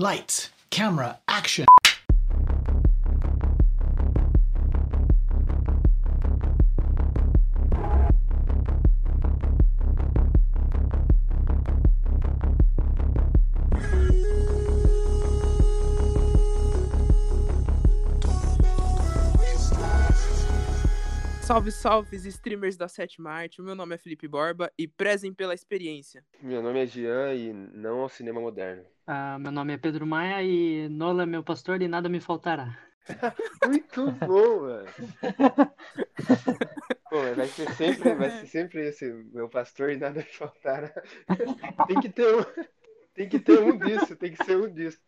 [0.00, 1.64] Lights, camera, action.
[21.42, 23.60] Salve, salve, streamers da sétima arte.
[23.60, 26.24] Meu nome é Felipe Borba e prezem pela experiência.
[26.40, 28.84] Meu nome é Jean e não ao cinema moderno.
[29.10, 32.78] Ah, meu nome é Pedro Maia e Nola é meu pastor e nada me faltará.
[33.66, 34.86] Muito bom, mano.
[37.08, 40.92] Pô, vai ser sempre, vai ser sempre esse meu pastor e nada me faltará.
[41.88, 42.44] Tem que ter um,
[43.14, 45.00] tem que ter um disso, tem que ser um disso.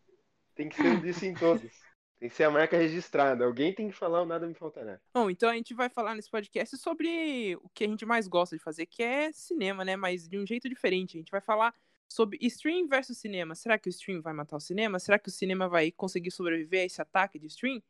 [0.54, 1.70] Tem que ser um disso em todos.
[2.18, 3.44] Tem que ser a marca registrada.
[3.44, 4.98] Alguém tem que falar o nada me faltará.
[5.12, 8.56] Bom, então a gente vai falar nesse podcast sobre o que a gente mais gosta
[8.56, 9.94] de fazer, que é cinema, né?
[9.94, 11.18] Mas de um jeito diferente.
[11.18, 11.74] A gente vai falar
[12.10, 13.54] sobre stream versus cinema.
[13.54, 14.98] Será que o stream vai matar o cinema?
[14.98, 17.80] Será que o cinema vai conseguir sobreviver a esse ataque de stream?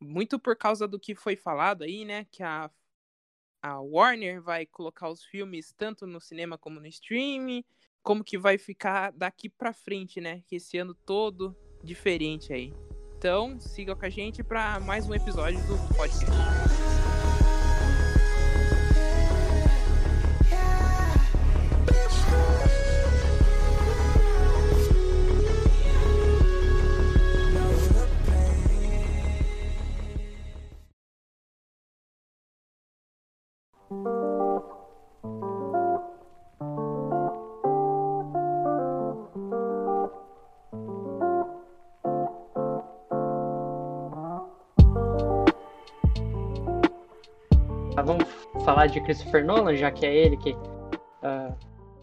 [0.00, 2.26] Muito por causa do que foi falado aí, né?
[2.30, 2.70] Que a,
[3.60, 7.64] a Warner vai colocar os filmes tanto no cinema como no streaming.
[8.02, 10.42] Como que vai ficar daqui pra frente, né?
[10.46, 12.72] Que esse ano todo diferente aí.
[13.16, 17.03] Então, siga com a gente para mais um episódio do podcast.
[48.84, 50.54] Falar de Christopher Nolan, já que é ele que
[51.22, 51.54] ah,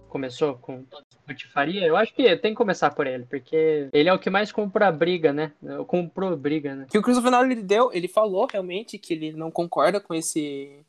[0.10, 0.86] começou com
[1.26, 1.86] patifaria.
[1.86, 4.92] Eu acho que tem que começar por ele, porque ele é o que mais compra
[4.92, 5.54] briga, né?
[5.88, 6.88] Comprou briga, né?
[6.90, 10.84] que o Christopher Nolan ele deu, ele falou realmente que ele não concorda com esse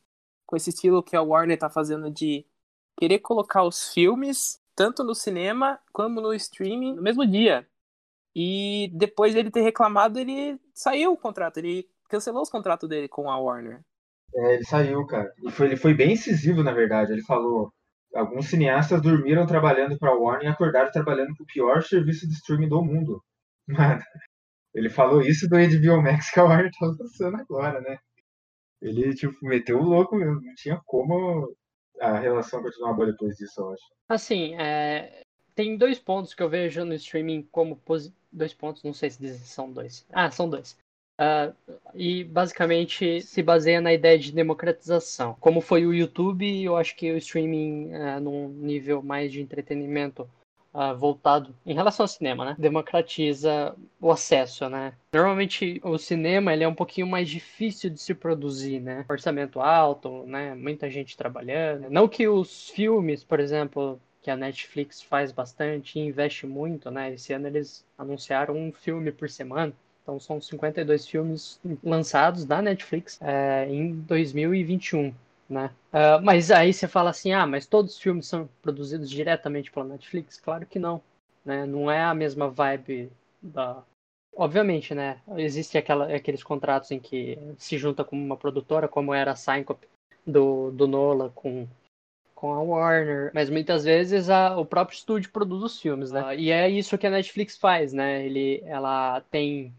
[0.47, 2.45] com esse estilo que a Warner tá fazendo de
[2.99, 7.67] querer colocar os filmes tanto no cinema como no streaming no mesmo dia.
[8.35, 13.31] E depois dele ter reclamado, ele saiu o contrato, ele cancelou os contratos dele com
[13.31, 13.83] a Warner.
[14.35, 15.33] É, ele saiu, cara.
[15.45, 17.13] E foi, ele foi bem incisivo, na verdade.
[17.13, 17.73] Ele falou:
[18.15, 22.69] alguns cineastas dormiram trabalhando para Warner e acordaram trabalhando com o pior serviço de streaming
[22.69, 23.23] do mundo.
[23.67, 24.03] Mano,
[24.75, 27.99] ele falou isso do HBO Max que a Warner tá lançando agora, né?
[28.81, 30.41] Ele, tipo, meteu o louco mesmo.
[30.41, 31.55] Não tinha como
[32.01, 33.85] a relação continuar boa depois disso, eu acho.
[34.09, 35.23] Assim, é,
[35.55, 37.81] tem dois pontos que eu vejo no streaming como
[38.33, 40.07] dois pontos, não sei se são dois.
[40.11, 40.77] Ah, são dois.
[41.25, 41.53] Ah,
[41.95, 45.37] e basicamente se baseia na ideia de democratização.
[45.39, 50.29] Como foi o YouTube, eu acho que o streaming ah, num nível mais de entretenimento
[50.75, 52.57] ah, voltado em relação ao cinema, né?
[52.59, 54.95] Democratiza o acesso, né?
[55.15, 59.05] Normalmente o cinema ele é um pouquinho mais difícil de se produzir, né?
[59.09, 60.57] Orçamento alto, né?
[60.57, 61.89] Muita gente trabalhando.
[61.89, 67.13] Não que os filmes, por exemplo, que a Netflix faz bastante e investe muito, né?
[67.13, 69.73] Esse ano eles anunciaram um filme por semana.
[70.03, 75.15] Então são 52 filmes lançados da Netflix é, em 2021,
[75.49, 75.71] né?
[75.93, 79.87] Uh, mas aí você fala assim, ah, mas todos os filmes são produzidos diretamente pela
[79.87, 80.41] Netflix?
[80.41, 81.01] Claro que não,
[81.45, 81.65] né?
[81.67, 83.83] Não é a mesma vibe da...
[84.35, 85.21] Obviamente, né?
[85.37, 89.87] Existem aquela, aqueles contratos em que se junta com uma produtora, como era a Syncope
[90.27, 91.69] do, do Nola com
[92.43, 96.25] com a Warner, mas muitas vezes a, o próprio estúdio produz os filmes, né?
[96.25, 98.27] Uh, e é isso que a Netflix faz, né?
[98.27, 99.73] Ele, ela tem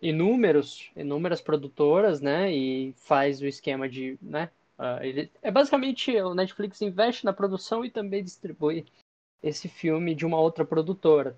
[0.00, 2.52] inúmeros, inúmeras produtoras, né?
[2.52, 4.50] E faz o esquema de, né?
[4.78, 8.86] Ah, ele, é basicamente o Netflix investe na produção e também distribui
[9.42, 11.34] esse filme de uma outra produtora.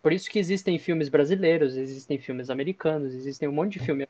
[0.00, 4.08] Por isso que existem filmes brasileiros, existem filmes americanos, existem um monte de filme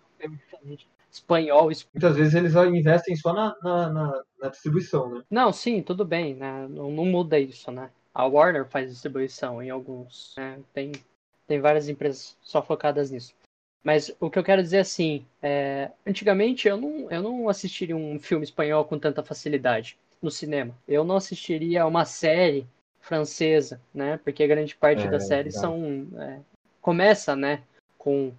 [1.11, 1.71] espanhol.
[1.95, 5.23] Muitas vezes eles investem só na, na, na, na distribuição, né?
[5.31, 6.69] Não, sim, tudo bem, né?
[6.69, 7.91] Não, não muda isso, né?
[8.13, 10.59] A Warner faz distribuição em alguns, né?
[10.75, 10.93] Tem
[11.47, 13.35] tem várias empresas só focadas nisso.
[13.85, 18.19] Mas o que eu quero dizer assim, é, antigamente eu não, eu não assistiria um
[18.19, 20.77] filme espanhol com tanta facilidade no cinema.
[20.89, 22.67] Eu não assistiria uma série
[23.01, 24.19] francesa, né?
[24.25, 25.61] Porque grande parte É, das séries verdade.
[25.61, 26.41] são é,
[26.81, 27.63] começa, né,
[27.97, 28.33] com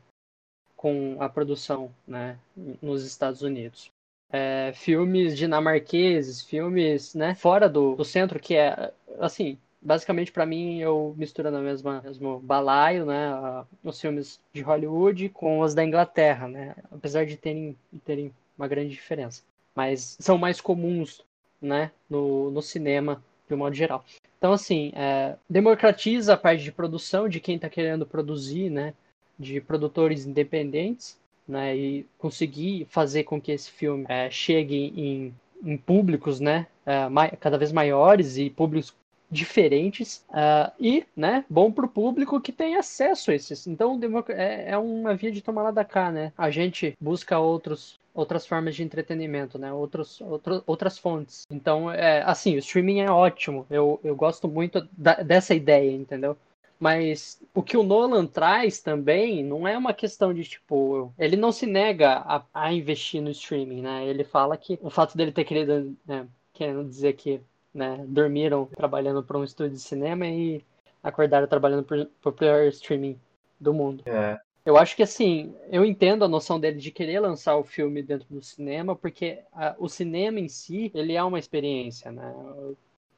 [0.75, 2.37] com a produção, né,
[2.81, 3.89] nos Estados Unidos.
[4.31, 10.79] É, filmes dinamarqueses, filmes, né, fora do, do centro que é assim, basicamente para mim
[10.81, 16.47] eu misturo na mesma mesmo balaio, né, os filmes de Hollywood com os da Inglaterra,
[16.47, 17.73] né, apesar de terem
[18.03, 19.43] terem uma grande diferença,
[19.73, 21.23] mas são mais comuns,
[21.61, 24.03] né, no, no cinema de um modo geral.
[24.37, 28.93] Então, assim, é, democratiza a parte de produção de quem está querendo produzir, né?
[29.39, 31.17] De produtores independentes,
[31.47, 31.75] né?
[31.75, 36.67] E conseguir fazer com que esse filme é, chegue em, em públicos, né?
[36.85, 37.07] É,
[37.37, 38.93] cada vez maiores e públicos
[39.29, 43.67] diferentes uh, e, né, bom para o público que tem acesso a esses.
[43.67, 46.31] Então, é, é uma via de tomar lá da cá, né?
[46.37, 49.71] A gente busca outros outras formas de entretenimento, né?
[49.71, 51.45] Outros, outro, outras fontes.
[51.51, 53.67] Então, é, assim, o streaming é ótimo.
[53.69, 56.35] Eu, eu gosto muito da, dessa ideia, entendeu?
[56.79, 61.51] Mas o que o Nolan traz também não é uma questão de, tipo, ele não
[61.51, 64.05] se nega a, a investir no streaming, né?
[64.07, 67.39] Ele fala que o fato dele ter querido, né, querendo dizer que
[67.73, 70.63] né, dormiram trabalhando para um estúdio de cinema e
[71.01, 73.19] acordaram trabalhando para o pior streaming
[73.59, 74.03] do mundo.
[74.05, 74.39] É.
[74.65, 78.27] Eu acho que assim, eu entendo a noção dele de querer lançar o filme dentro
[78.29, 82.33] do cinema, porque a, o cinema em si, ele é uma experiência, né?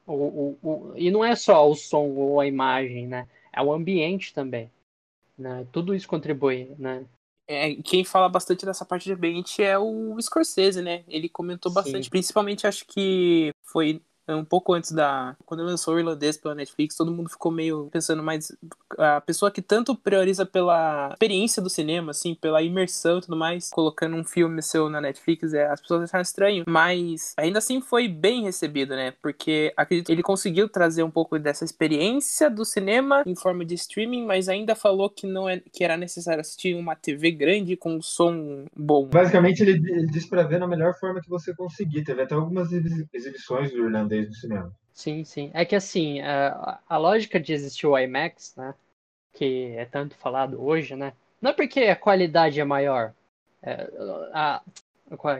[0.06, 3.28] O, o, o, e não é só o som ou a imagem, né?
[3.52, 4.70] É o ambiente também.
[5.36, 5.66] Né?
[5.72, 7.04] Tudo isso contribui, né?
[7.48, 11.04] É, quem fala bastante dessa parte de ambiente é o Scorsese, né?
[11.08, 12.10] Ele comentou bastante, Sim.
[12.12, 14.00] principalmente acho que foi
[14.36, 15.36] um pouco antes da.
[15.46, 18.56] Quando lançou o irlandês pela Netflix, todo mundo ficou meio pensando, mas
[18.98, 23.70] a pessoa que tanto prioriza pela experiência do cinema, assim, pela imersão e tudo mais,
[23.70, 26.64] colocando um filme seu na Netflix, é, as pessoas acharam estranho.
[26.68, 29.14] Mas ainda assim foi bem recebido, né?
[29.22, 33.76] Porque acredito que ele conseguiu trazer um pouco dessa experiência do cinema em forma de
[33.76, 37.96] streaming, mas ainda falou que não é que era necessário assistir uma TV grande com
[37.96, 39.08] um som bom.
[39.08, 42.04] Basicamente, ele, disse pra ver na melhor forma que você conseguir.
[42.04, 44.74] Teve até algumas exibições do irlandês do cinema.
[44.94, 45.52] Sim, sim.
[45.54, 48.76] É que assim, a, a lógica de existir o IMAX, né?
[49.34, 51.14] Que é tanto falado hoje, né?
[51.42, 53.14] Não é porque a qualidade é maior.
[53.62, 53.90] É,
[54.34, 54.62] a,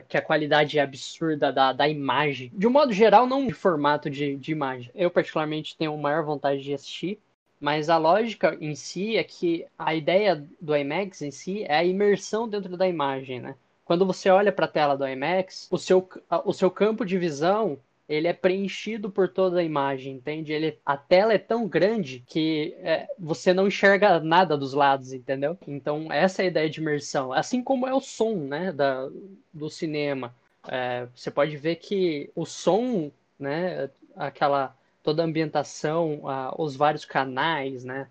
[0.08, 2.50] que a qualidade é absurda da, da imagem.
[2.54, 4.90] De um modo geral, não de formato de, de imagem.
[4.94, 7.20] Eu, particularmente, tenho maior vontade de assistir,
[7.60, 11.84] mas a lógica em si é que a ideia do IMAX em si é a
[11.84, 13.54] imersão dentro da imagem, né?
[13.84, 16.08] Quando você olha para a tela do IMAX, o seu,
[16.44, 17.78] o seu campo de visão
[18.10, 20.52] ele é preenchido por toda a imagem, entende?
[20.52, 25.56] Ele, a tela é tão grande que é, você não enxerga nada dos lados, entendeu?
[25.64, 27.32] Então, essa é a ideia de imersão.
[27.32, 29.08] Assim como é o som, né, da,
[29.54, 30.34] do cinema.
[30.66, 36.20] É, você pode ver que o som, né, aquela toda a ambientação,
[36.58, 38.08] os vários canais, né,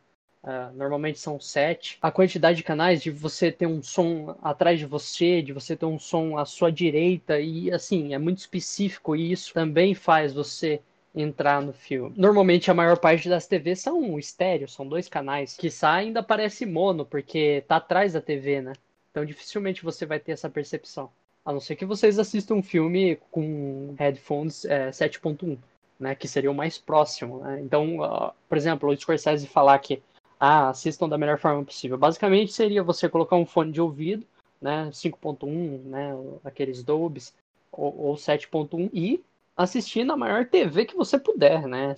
[0.50, 2.00] Uh, normalmente são sete.
[2.02, 5.86] A quantidade de canais de você ter um som atrás de você, de você ter
[5.86, 10.82] um som à sua direita, e assim, é muito específico e isso também faz você
[11.14, 12.14] entrar no filme.
[12.18, 17.06] Normalmente a maior parte das TVs são estéreo, são dois canais, que ainda parece mono,
[17.06, 18.74] porque tá atrás da TV, né?
[19.12, 21.12] Então dificilmente você vai ter essa percepção.
[21.46, 25.58] A não ser que vocês assistam um filme com headphones é, 7.1,
[26.00, 26.16] né?
[26.16, 27.60] Que seria o mais próximo, né?
[27.62, 30.02] Então, uh, por exemplo, o Scorsese falar que
[30.40, 31.98] ah, assistam da melhor forma possível.
[31.98, 34.26] Basicamente seria você colocar um fone de ouvido,
[34.62, 37.34] né, 5.1, né, aqueles Dolbys,
[37.72, 39.24] ou, ou 7.1 e
[39.56, 41.94] assistir na maior TV que você puder, né?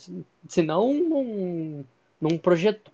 [0.48, 1.86] Se não num,
[2.20, 2.92] num projetor.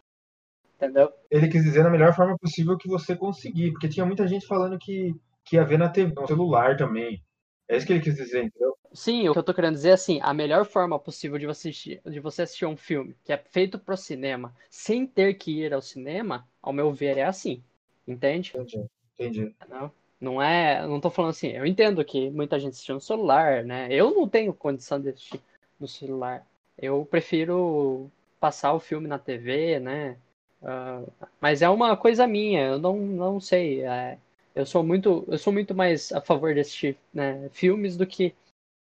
[0.75, 1.11] Entendeu?
[1.31, 4.77] Ele quis dizer na melhor forma possível que você conseguir, porque tinha muita gente falando
[4.77, 7.21] que, que ia ver na TV, no celular também.
[7.69, 8.77] É isso que ele quis dizer, entendeu?
[8.93, 11.69] Sim, o que eu tô querendo dizer é assim, a melhor forma possível de você
[11.69, 15.73] assistir, de você assistir um filme que é feito pro cinema, sem ter que ir
[15.73, 17.61] ao cinema, ao meu ver, é assim.
[18.07, 18.53] Entende?
[18.55, 19.55] Entendi, entendi.
[19.69, 20.87] Não, não é.
[20.87, 23.87] Não tô falando assim, eu entendo que muita gente assiste no celular, né?
[23.91, 25.41] Eu não tenho condição de assistir
[25.79, 26.47] no celular.
[26.77, 30.17] Eu prefiro passar o filme na TV, né?
[30.61, 33.81] Uh, mas é uma coisa minha, eu não, não sei.
[33.81, 34.17] É,
[34.57, 38.35] eu sou muito, eu sou muito mais a favor de assistir né, filmes do que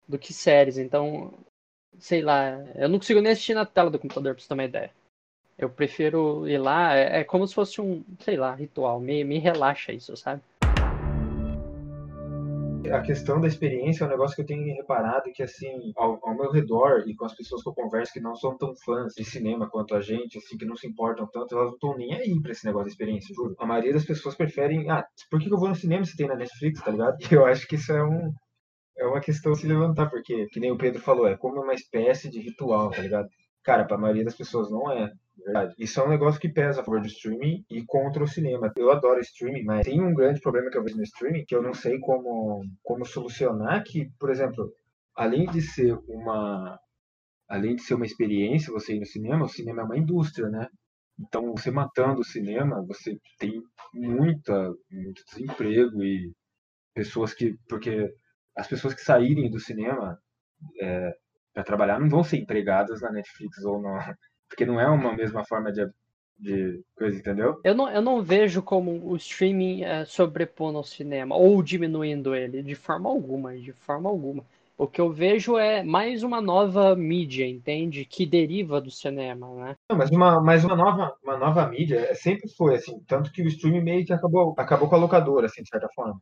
[0.08, 0.78] do que séries.
[0.78, 1.34] Então,
[2.00, 4.66] sei lá, eu não consigo nem assistir na tela do computador, pra você ter uma
[4.66, 4.92] ideia.
[5.58, 9.00] Eu prefiro ir lá, é, é como se fosse um, sei lá, ritual.
[9.00, 10.42] Me, me relaxa isso, sabe?
[12.89, 16.35] A questão da experiência é um negócio que eu tenho reparado que, assim, ao, ao,
[16.35, 19.23] meu redor e com as pessoas que eu converso que não são tão fãs de
[19.23, 22.41] cinema quanto a gente, assim, que não se importam tanto, elas não estão nem aí
[22.41, 23.55] pra esse negócio de experiência, juro.
[23.59, 26.35] A maioria das pessoas preferem, ah, por que eu vou no cinema se tem na
[26.35, 27.17] Netflix, tá ligado?
[27.31, 28.33] E eu acho que isso é um,
[28.97, 32.29] é uma questão se levantar, porque, que nem o Pedro falou, é como uma espécie
[32.29, 33.29] de ritual, tá ligado?
[33.63, 35.75] Cara, pra maioria das pessoas não é, verdade.
[35.77, 38.72] Isso é um negócio que pesa a favor do streaming e contra o cinema.
[38.75, 41.62] Eu adoro streaming, mas tem um grande problema que eu vejo no streaming que eu
[41.62, 44.74] não sei como, como solucionar, que, por exemplo,
[45.15, 46.80] além de ser uma
[47.48, 50.68] além de ser uma experiência você ir no cinema, o cinema é uma indústria, né?
[51.20, 53.62] Então, você matando o cinema, você tem
[53.94, 56.32] muita, muito desemprego e
[56.94, 57.58] pessoas que.
[57.70, 58.13] Porque
[58.58, 60.20] as pessoas que saírem do cinema,
[60.82, 61.13] é,
[61.53, 63.93] para trabalhar não vão ser empregadas na Netflix ou não,
[64.50, 65.88] porque não é uma mesma forma de,
[66.38, 67.60] de coisa, entendeu?
[67.63, 72.63] Eu não, eu não vejo como o streaming é, sobrepondo ao cinema ou diminuindo ele,
[72.63, 74.43] de forma alguma, de forma alguma.
[74.81, 78.03] O que eu vejo é mais uma nova mídia, entende?
[78.03, 79.75] Que deriva do cinema, né?
[79.88, 83.43] Não, mas uma, mas uma nova, uma nova mídia é, sempre foi assim, tanto que
[83.43, 86.20] o streaming meio que acabou, acabou com a locadora, assim, de certa forma.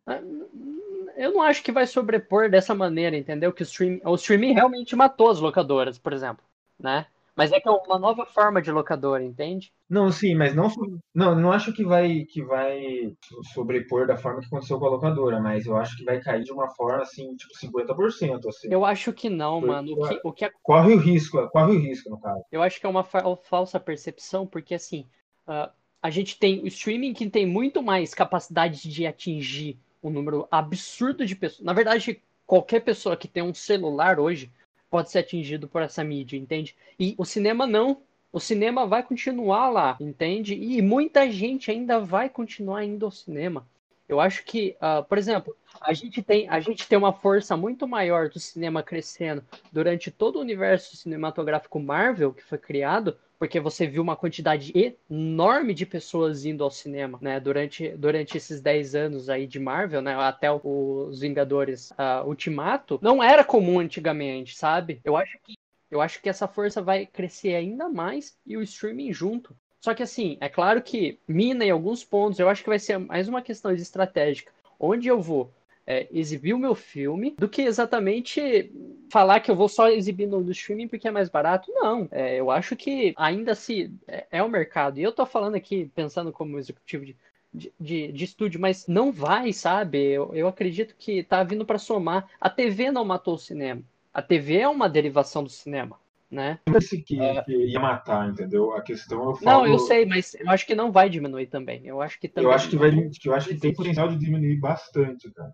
[1.19, 3.51] Eu não acho que vai sobrepor dessa maneira, entendeu?
[3.51, 6.45] Que o streaming, o streaming realmente matou as locadoras, por exemplo,
[6.79, 7.07] né?
[7.35, 9.73] Mas é que é uma nova forma de locadora, entende?
[9.89, 10.69] Não, sim, mas não,
[11.13, 13.13] não, não acho que vai que vai
[13.53, 16.53] sobrepor da forma que aconteceu com a locadora, mas eu acho que vai cair de
[16.53, 18.69] uma forma assim, tipo 50%, assim.
[18.71, 19.91] Eu acho que não, porque mano.
[19.91, 20.51] O que, o que é...
[20.63, 22.41] corre o risco, corre o risco no caso.
[22.49, 25.05] Eu acho que é uma fa falsa percepção, porque assim,
[25.45, 25.69] uh,
[26.01, 31.25] a gente tem o streaming que tem muito mais capacidade de atingir um número absurdo
[31.25, 31.65] de pessoas.
[31.65, 34.51] Na verdade, qualquer pessoa que tem um celular hoje
[34.89, 36.75] pode ser atingido por essa mídia, entende?
[37.00, 38.01] E o cinema não.
[38.32, 40.53] O cinema vai continuar lá, entende?
[40.53, 43.68] E muita gente ainda vai continuar indo ao cinema.
[44.08, 47.88] Eu acho que, uh, por exemplo, a gente, tem, a gente tem uma força muito
[47.88, 53.88] maior do cinema crescendo durante todo o universo cinematográfico Marvel que foi criado porque você
[53.88, 54.74] viu uma quantidade
[55.10, 57.39] enorme de pessoas indo ao cinema, né?
[57.39, 60.13] Durante, durante esses 10 anos aí de Marvel, né?
[60.15, 65.00] Até os Vingadores uh, Ultimato, não era comum antigamente, sabe?
[65.05, 65.58] Eu acho que
[65.89, 69.55] eu acho que essa força vai crescer ainda mais e o streaming junto.
[69.79, 73.00] Só que assim, é claro que mina em alguns pontos, eu acho que vai ser
[73.00, 74.51] mais uma questão estratégica.
[74.79, 75.51] Onde eu vou
[75.89, 78.72] é, exibir o meu filme do que exatamente
[79.12, 81.72] falar que eu vou só exibir no, no streaming porque é mais barato.
[81.74, 85.00] Não, é, eu acho que ainda se é, é, o mercado.
[85.00, 87.17] E eu tô falando aqui pensando como executivo de,
[87.51, 89.98] de, de, de estúdio, mas não vai, sabe?
[89.98, 92.29] Eu, eu acredito que tá vindo para somar.
[92.39, 93.81] A TV não matou o cinema.
[94.13, 95.98] A TV é uma derivação do cinema.
[96.29, 96.60] Né?
[96.69, 97.41] Disse que, é.
[97.41, 98.72] que, ia matar, entendeu?
[98.74, 99.65] A questão eu falo...
[99.65, 101.81] Não, eu sei, mas eu acho que não vai diminuir também.
[101.84, 102.48] Eu acho que também.
[102.48, 102.91] Eu acho que vai,
[103.25, 105.51] eu acho que tem potencial de diminuir bastante, cara.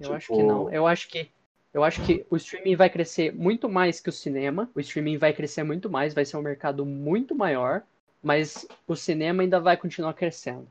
[0.00, 0.14] Eu tipo...
[0.14, 0.70] acho que não.
[0.70, 1.30] Eu acho que
[1.72, 4.70] eu acho que o streaming vai crescer muito mais que o cinema.
[4.74, 7.82] O streaming vai crescer muito mais, vai ser um mercado muito maior,
[8.22, 10.66] mas o cinema ainda vai continuar crescendo.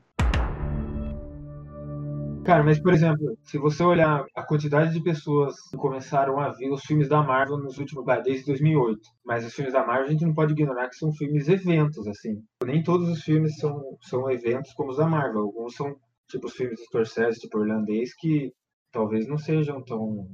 [2.44, 6.70] Cara, mas por exemplo, se você olhar a quantidade de pessoas que começaram a ver
[6.70, 10.24] os filmes da Marvel nos últimos, desde 2008, mas os filmes da Marvel a gente
[10.24, 12.42] não pode ignorar que são filmes eventos, assim.
[12.64, 15.42] Nem todos os filmes são, são eventos como os da Marvel.
[15.42, 15.94] Alguns são
[16.26, 18.50] tipo os filmes do Scorsese, tipo irlandês, que
[18.90, 20.28] talvez não sejam tão.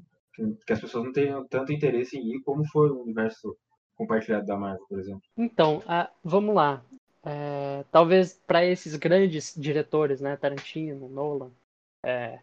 [0.66, 3.56] que as pessoas não tenham tanto interesse em ir como foi o universo
[3.96, 5.22] compartilhado da Marvel, por exemplo.
[5.36, 5.82] Então,
[6.22, 6.82] vamos lá.
[7.26, 11.50] É, talvez para esses grandes diretores, né, Tarantino, Nolan,
[12.04, 12.38] é,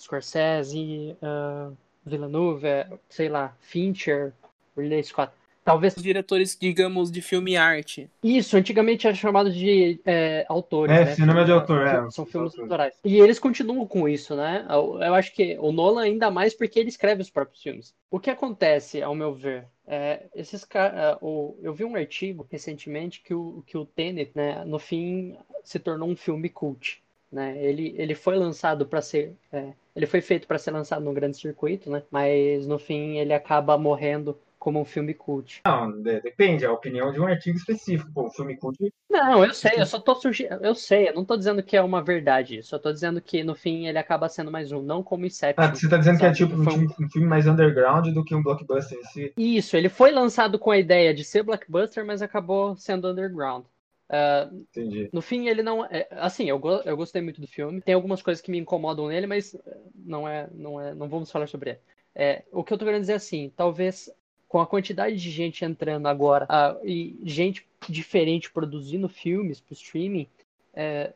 [0.00, 2.66] Scorsese, uh, Villeneuve,
[3.08, 4.32] sei lá, Fincher,
[4.76, 5.32] Ridley Scott,
[5.64, 5.96] Talvez.
[5.96, 8.10] Os diretores, digamos, de filme e arte.
[8.22, 10.94] Isso, antigamente era chamado de é, autores.
[10.94, 11.14] É, né?
[11.14, 12.10] cinema de autor, é.
[12.10, 12.94] São filmes autorais.
[13.02, 14.66] E eles continuam com isso, né?
[14.68, 17.94] Eu, eu, acho que o Nolan ainda mais porque ele escreve os próprios filmes.
[18.10, 21.16] O que acontece, ao meu ver, é, esses caras.
[21.22, 25.78] Uh, eu vi um artigo recentemente que o, que o Tenet, né, no fim, se
[25.78, 27.02] tornou um filme cult.
[27.32, 27.56] Né?
[27.58, 29.34] Ele, ele foi lançado para ser.
[29.52, 32.02] É, ele foi feito para ser lançado no grande circuito, né?
[32.10, 35.60] Mas no fim ele acaba morrendo como um filme cult.
[35.66, 38.10] Não, depende, é a opinião de um artigo específico.
[38.14, 38.78] Pô, um filme cult.
[39.10, 40.64] Não, eu sei, eu só tô sugerindo.
[40.64, 42.62] Eu sei, eu não tô dizendo que é uma verdade.
[42.62, 45.62] Só tô dizendo que no fim ele acaba sendo mais um, não como Inception.
[45.62, 46.34] Ah, você tá dizendo sabe?
[46.34, 47.04] que é tipo um, um...
[47.04, 49.32] um, filme mais underground do que um blockbuster em si?
[49.36, 53.66] Isso, ele foi lançado com a ideia de ser blockbuster, mas acabou sendo underground.
[54.08, 55.10] Uh, Entendi.
[55.12, 55.84] No fim, ele não.
[55.84, 57.82] É, assim, eu, eu gostei muito do filme.
[57.82, 59.54] Tem algumas coisas que me incomodam nele, mas
[59.94, 60.48] não é.
[60.54, 61.80] Não, é, não vamos falar sobre ele.
[62.14, 64.08] É, o que eu tô querendo dizer é assim, talvez
[64.48, 69.74] com a quantidade de gente entrando agora uh, e gente diferente produzindo filmes para o
[69.74, 70.26] streaming,
[70.72, 71.12] é,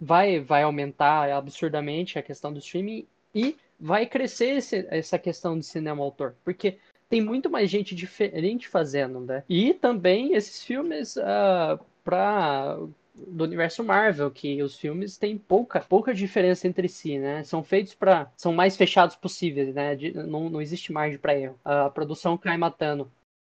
[0.00, 5.64] vai, vai aumentar absurdamente a questão do streaming e vai crescer esse, essa questão de
[5.64, 9.42] cinema autor, porque tem muito mais gente diferente fazendo, né?
[9.48, 12.78] E também esses filmes uh, ah, para
[13.26, 17.42] do universo Marvel, que os filmes têm pouca, pouca diferença entre si, né?
[17.44, 19.94] São feitos para são mais fechados possíveis, né?
[19.94, 21.58] De, não, não existe margem para erro.
[21.64, 23.10] A produção cai matando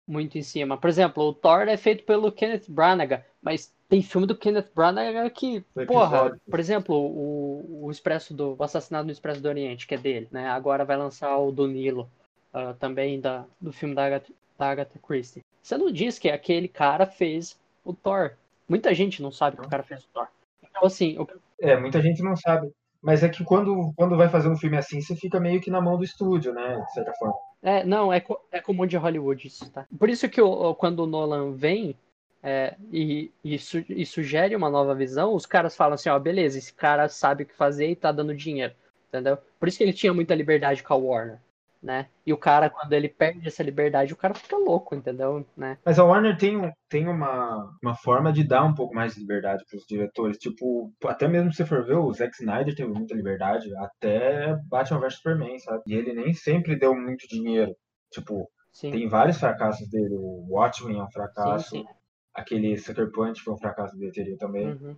[0.07, 0.77] muito em cima.
[0.77, 5.29] Por exemplo, o Thor é feito pelo Kenneth Branagh, mas tem filme do Kenneth Branagh
[5.31, 9.95] que, porra, por exemplo, o, o Expresso do o Assassinato no Expresso do Oriente, que
[9.95, 10.47] é dele, né?
[10.49, 12.09] Agora vai lançar o do Nilo,
[12.53, 15.43] uh, também da, do filme da Agatha, da Agatha Christie.
[15.61, 18.33] Você não diz que aquele cara fez o Thor.
[18.67, 20.27] Muita gente não sabe que o cara fez o Thor.
[20.63, 21.17] Então, assim.
[21.59, 22.71] É, muita gente não sabe.
[23.01, 25.79] Mas é que quando, quando vai fazer um filme assim, você fica meio que na
[25.79, 26.79] mão do estúdio, né?
[26.79, 27.35] De certa forma.
[27.61, 29.85] É, não, é, co- é comum de Hollywood isso, tá?
[29.97, 30.41] Por isso que
[30.77, 31.95] quando o Nolan vem
[32.41, 36.57] é, e, e, su- e sugere uma nova visão, os caras falam assim, ó, beleza,
[36.57, 38.73] esse cara sabe o que fazer e tá dando dinheiro,
[39.09, 39.37] entendeu?
[39.59, 41.39] Por isso que ele tinha muita liberdade com a Warner,
[41.85, 42.07] né?
[42.25, 45.45] E o cara, quando ele perde essa liberdade, o cara fica louco, entendeu?
[45.55, 45.77] Né?
[45.85, 49.63] Mas a Warner tem, tem uma, uma forma de dar um pouco mais de liberdade
[49.69, 50.39] para os diretores.
[50.39, 54.99] Tipo, até mesmo se você for ver, o Zack Snyder teve muita liberdade, até Batman
[54.99, 55.83] vs Superman, sabe?
[55.85, 57.75] E ele nem sempre deu muito dinheiro.
[58.11, 60.15] Tipo, Sim, tem vários fracassos dele.
[60.15, 61.69] O Watchmen é um sim, fracasso.
[61.69, 61.85] sim.
[62.33, 64.69] Aquele Sucker Punch foi um fracasso de bilheteria também.
[64.69, 64.97] Uhum.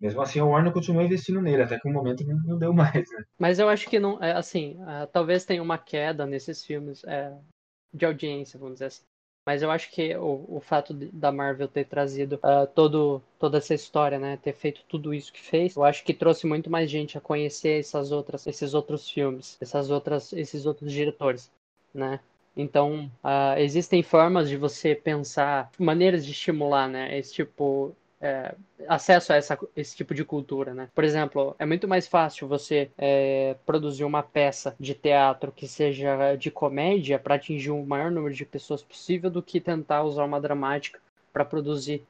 [0.00, 3.24] Mesmo assim, a Warner continuou investindo nele, até que um momento não, deu mais, né?
[3.38, 7.32] Mas eu acho que não, é, assim, ah, talvez tenha uma queda nesses filmes é,
[7.92, 9.04] de audiência, vamos dizer assim.
[9.46, 13.58] Mas eu acho que o, o fato de- da Marvel ter trazido ah, todo, toda
[13.58, 16.90] essa história, né, ter feito tudo isso que fez, eu acho que trouxe muito mais
[16.90, 21.50] gente a conhecer essas outras, esses outros filmes, essas outras, esses outros diretores,
[21.94, 22.20] né?
[22.56, 28.54] Então, ah, existem formas de você pensar, maneiras de estimular, né, esse tipo é,
[28.88, 30.88] acesso a essa, esse tipo de cultura, né?
[30.94, 36.36] Por exemplo, é muito mais fácil você é, produzir uma peça de teatro que seja
[36.36, 40.40] de comédia para atingir o maior número de pessoas possível do que tentar usar uma
[40.40, 40.98] dramática
[41.32, 42.02] para produzir,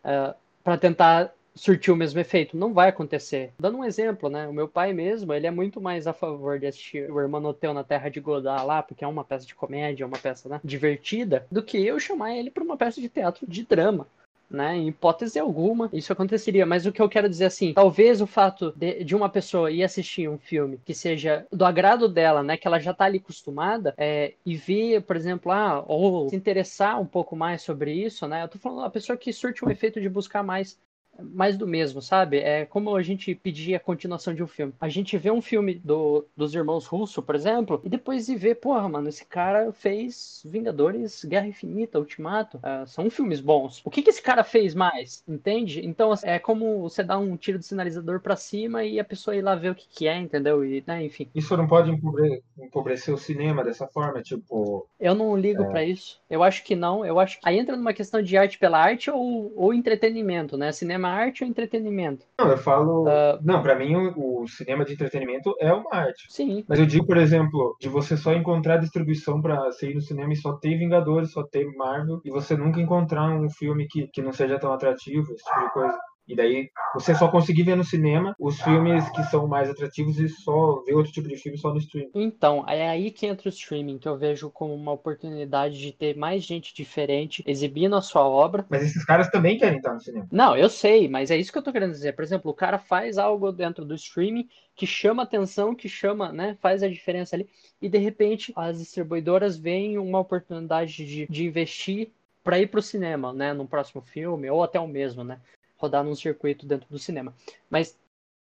[0.62, 2.56] para tentar surtir o mesmo efeito.
[2.56, 3.52] Não vai acontecer.
[3.58, 4.46] Dando um exemplo, né?
[4.46, 7.82] O meu pai mesmo, ele é muito mais a favor de assistir o Hermanoteu na
[7.82, 11.46] Terra de Godard lá, porque é uma peça de comédia, é uma peça né, divertida,
[11.50, 14.06] do que eu chamar ele para uma peça de teatro de drama
[14.50, 14.76] né?
[14.76, 16.66] Em hipótese alguma, isso aconteceria.
[16.66, 19.82] Mas o que eu quero dizer assim, talvez o fato de, de uma pessoa ir
[19.82, 22.56] assistir um filme que seja do agrado dela, né?
[22.56, 27.00] Que ela já tá ali acostumada, é, e ver, por exemplo, ah, ou se interessar
[27.00, 28.42] um pouco mais sobre isso, né?
[28.42, 30.78] Eu tô falando a pessoa que surte um efeito de buscar mais
[31.20, 32.38] mais do mesmo, sabe?
[32.38, 34.72] É como a gente pedir a continuação de um filme.
[34.80, 38.56] A gente vê um filme do, dos irmãos Russo, por exemplo, e depois de ver,
[38.56, 42.58] porra, mano, esse cara fez Vingadores, Guerra Infinita, Ultimato.
[42.58, 43.80] Uh, são filmes bons.
[43.84, 45.22] O que, que esse cara fez mais?
[45.28, 45.84] Entende?
[45.86, 49.42] Então é como você dar um tiro de sinalizador para cima e a pessoa ir
[49.42, 50.64] lá ver o que, que é, entendeu?
[50.64, 51.28] E, né, enfim.
[51.34, 54.86] Isso não pode empobre- empobrecer o cinema dessa forma, tipo.
[54.98, 55.66] Eu não ligo É.
[55.70, 56.20] pra isso.
[56.28, 57.04] Eu acho que não.
[57.04, 60.72] Eu acho que aí entra numa questão de arte pela arte ou, ou entretenimento, né?
[60.72, 62.26] Cinema arte ou entretenimento.
[62.38, 63.06] Não, eu falo.
[63.08, 63.38] Ah.
[63.42, 66.26] Não, pra mim o, o cinema de entretenimento é uma arte.
[66.28, 66.64] Sim.
[66.68, 70.32] Mas eu digo, por exemplo, de você só encontrar distribuição pra você ir no cinema
[70.32, 74.22] e só ter Vingadores, só ter Marvel, e você nunca encontrar um filme que, que
[74.22, 75.98] não seja tão atrativo, esse tipo de coisa.
[76.28, 80.28] E daí você só conseguir ver no cinema os filmes que são mais atrativos e
[80.28, 82.10] só ver outro tipo de filme só no streaming.
[82.14, 86.16] Então, é aí que entra o streaming, que eu vejo como uma oportunidade de ter
[86.16, 88.66] mais gente diferente exibindo a sua obra.
[88.68, 90.26] Mas esses caras também querem estar no cinema.
[90.32, 92.14] Não, eu sei, mas é isso que eu tô querendo dizer.
[92.14, 96.56] Por exemplo, o cara faz algo dentro do streaming que chama atenção, que chama, né,
[96.60, 97.48] faz a diferença ali,
[97.80, 102.10] e de repente as distribuidoras veem uma oportunidade de, de investir
[102.44, 105.40] para ir pro cinema, né, no próximo filme, ou até o mesmo, né,
[105.76, 107.34] rodar num circuito dentro do cinema.
[107.70, 107.98] Mas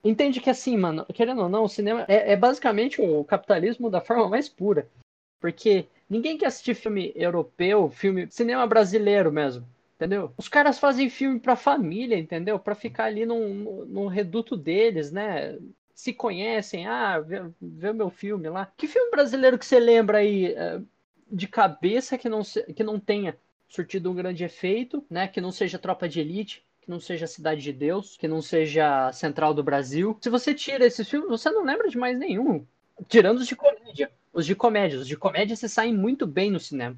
[0.04, 4.02] entende que assim, mano, querendo ou não, o cinema é, é basicamente o capitalismo da
[4.02, 4.90] forma mais pura.
[5.40, 9.68] Porque ninguém quer assistir filme europeu, filme, cinema brasileiro mesmo.
[9.96, 10.34] Entendeu?
[10.36, 12.58] Os caras fazem filme pra família, entendeu?
[12.58, 15.60] Pra ficar ali num, num reduto deles, né?
[15.94, 18.72] Se conhecem, ah, vê, vê meu filme lá.
[18.76, 20.82] Que filme brasileiro que você lembra aí eh,
[21.32, 22.42] de cabeça que não,
[22.76, 23.38] que não tenha
[23.70, 25.28] surtido um grande efeito, né?
[25.28, 29.12] Que não seja Tropa de Elite, que não seja Cidade de Deus, que não seja
[29.14, 30.18] Central do Brasil.
[30.22, 32.66] Se você tira esses filmes, você não lembra de mais nenhum.
[33.08, 34.12] Tirando os de comédia.
[34.34, 35.00] Os de comédia.
[35.00, 36.98] Os de comédia se saem muito bem no cinema.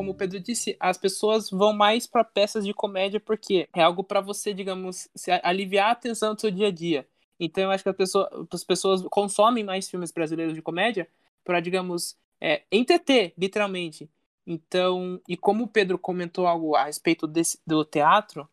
[0.00, 4.02] como o Pedro disse, as pessoas vão mais para peças de comédia porque é algo
[4.02, 5.10] para você, digamos,
[5.42, 7.06] aliviar a tensão do seu dia a dia.
[7.38, 11.06] Então eu acho que as pessoas, as pessoas consomem mais filmes brasileiros de comédia
[11.44, 14.08] para, digamos, é, entreter, literalmente.
[14.46, 18.48] Então, e como o Pedro comentou algo a respeito desse, do teatro,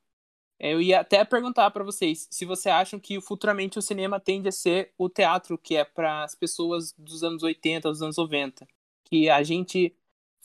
[0.59, 4.47] é, eu ia até perguntar para vocês se vocês acham que futuramente o cinema tende
[4.49, 8.67] a ser o teatro que é para as pessoas dos anos 80, dos anos 90.
[9.05, 9.95] Que a gente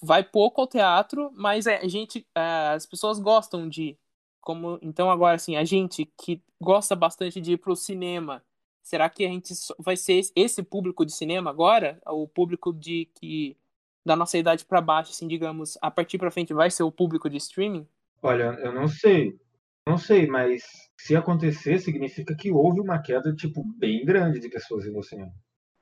[0.03, 3.97] vai pouco ao teatro, mas a gente, as pessoas gostam de
[4.41, 8.45] como então agora assim, a gente que gosta bastante de ir pro cinema,
[8.83, 13.57] será que a gente vai ser esse público de cinema agora, o público de que
[14.05, 17.31] da nossa idade para baixo, assim, digamos, a partir para frente vai ser o público
[17.31, 17.87] de streaming?
[18.23, 19.39] Olha, eu não sei.
[19.87, 20.63] Não sei, mas
[20.97, 25.33] se acontecer, significa que houve uma queda, tipo, bem grande de pessoas indo ao cinema.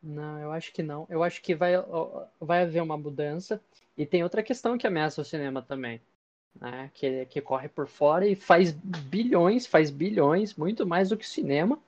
[0.03, 1.07] Não, eu acho que não.
[1.11, 1.73] Eu acho que vai,
[2.41, 3.63] vai haver uma mudança.
[3.97, 6.01] E tem outra questão que ameaça o cinema também,
[6.59, 6.91] né?
[6.95, 11.29] Que, que corre por fora e faz bilhões, faz bilhões, muito mais do que o
[11.29, 11.79] cinema.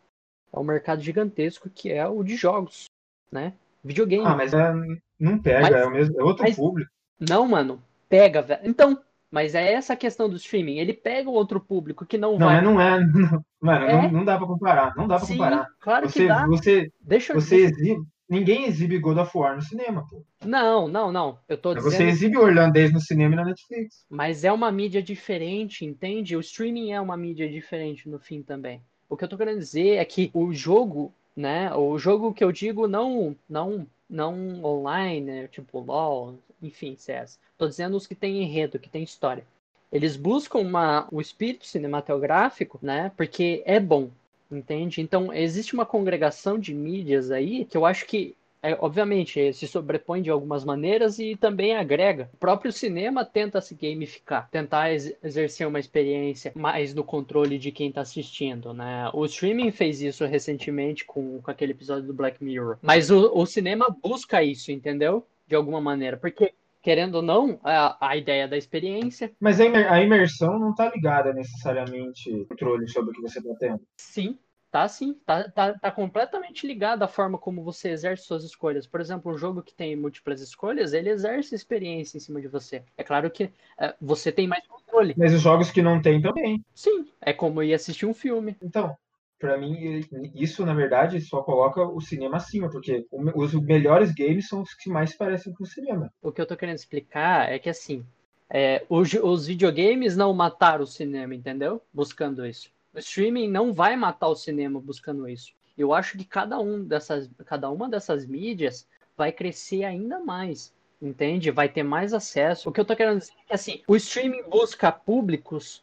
[0.53, 2.85] É um mercado gigantesco que é o de jogos,
[3.31, 3.55] né?
[3.85, 4.25] Videogame.
[4.27, 4.73] Ah, mas é,
[5.18, 6.90] não pega, Mas- é, o mesmo, é outro mas- público.
[7.18, 7.83] Não, mano.
[8.09, 8.61] Pega, velho.
[8.64, 8.99] Então,
[9.31, 10.79] mas é essa a questão do streaming.
[10.79, 12.57] Ele pega o outro público que não, Não, vai.
[12.57, 12.99] mas não é.
[13.61, 14.03] Mano, É?
[14.03, 14.95] não, não dá pra comparar.
[14.97, 15.68] Não dá pra Sim, comparar.
[15.81, 16.47] claro que Você, dá.
[16.47, 18.03] você, Deixa, você deixa- exibe.
[18.29, 20.25] Ninguém exibe God of War no cinema, pô.
[20.45, 21.38] Não, não, não.
[21.49, 22.09] Eu tô Você dizendo.
[22.09, 24.05] exibe o Irlandês no cinema e na Netflix.
[24.09, 26.35] Mas é uma mídia diferente, entende?
[26.37, 28.81] O streaming é uma mídia diferente no fim também.
[29.09, 31.75] O que eu tô querendo dizer é que o jogo, né?
[31.75, 37.38] O jogo que eu digo não, não, não online, né, tipo LoL, enfim, CS.
[37.59, 39.45] Tô dizendo os que têm enredo, que têm história.
[39.90, 43.12] Eles buscam uma, o espírito cinematográfico, né?
[43.16, 44.11] Porque é bom,
[44.51, 45.01] entende?
[45.01, 50.22] Então existe uma congregação de mídias aí que eu acho que é, obviamente, se sobrepõe
[50.22, 52.31] de algumas maneiras e também agrega.
[52.33, 57.72] O próprio cinema tenta se gamificar, tentar ex- exercer uma experiência mais no controle de
[57.72, 59.11] quem está assistindo, né?
[59.12, 62.79] O streaming fez isso recentemente com, com aquele episódio do Black Mirror.
[62.83, 65.27] Mas o, o cinema busca isso, entendeu?
[65.46, 66.16] De alguma maneira.
[66.16, 70.75] Porque, querendo ou não, a, a ideia da experiência, Mas a imer- a imersão não
[70.75, 73.81] tá ligada necessariamente ao controle sobre o que você tá tendo.
[73.96, 74.38] sim,
[74.73, 78.87] Tá sim, tá, tá, tá completamente ligado à forma como você exerce suas escolhas.
[78.87, 82.83] Por exemplo, um jogo que tem múltiplas escolhas, ele exerce experiência em cima de você.
[82.97, 85.15] É claro que é, você tem mais controle.
[85.15, 86.65] Mas os jogos que não tem também.
[86.75, 88.57] Sim, é como ir assistir um filme.
[88.63, 88.97] Então,
[89.39, 90.01] pra mim,
[90.35, 94.89] isso na verdade só coloca o cinema acima, porque os melhores games são os que
[94.89, 96.11] mais parecem com o cinema.
[96.23, 98.07] O que eu tô querendo explicar é que assim,
[98.49, 101.83] é, os, os videogames não mataram o cinema, entendeu?
[101.93, 102.71] Buscando isso.
[102.95, 105.55] O streaming não vai matar o cinema buscando isso.
[105.79, 111.51] Eu acho que cada, um dessas, cada uma dessas mídias vai crescer ainda mais, entende?
[111.51, 112.69] Vai ter mais acesso.
[112.69, 115.83] O que eu tô querendo dizer é que assim, o streaming busca públicos